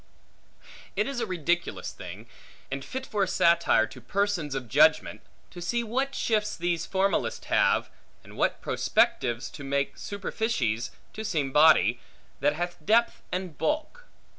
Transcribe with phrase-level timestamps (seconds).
[0.95, 2.25] It is a ridiculous thing,
[2.71, 7.45] and fit for a satire to persons of judgment, to see what shifts these formalists
[7.45, 7.87] have,
[8.23, 11.99] and what prospectives to make superficies to seem body,
[12.39, 14.07] that hath depth and bulk.